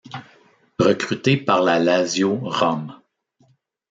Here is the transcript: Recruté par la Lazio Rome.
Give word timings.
Recruté 0.79 1.37
par 1.37 1.61
la 1.61 1.77
Lazio 1.77 2.39
Rome. 2.41 2.99